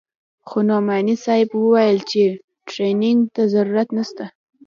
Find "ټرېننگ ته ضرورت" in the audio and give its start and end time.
2.69-3.89